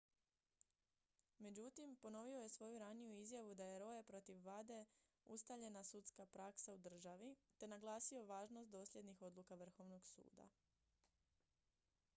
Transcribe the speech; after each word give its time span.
međutim 1.45 1.93
ponovio 1.97 2.39
je 2.41 2.49
svoju 2.49 2.77
raniju 2.83 3.17
izjavu 3.17 3.53
da 3.59 3.65
je 3.67 3.77
roe 3.79 4.01
protiv 4.07 4.35
wade 4.47 4.81
ustaljena 5.25 5.83
sudska 5.93 6.25
praksa 6.25 6.73
u 6.73 6.77
državi 6.89 7.33
te 7.57 7.67
naglasio 7.77 8.23
važnost 8.35 8.71
dosljednih 8.77 9.21
odluka 9.31 9.55
vrhovnog 9.65 10.05
suda 10.07 10.49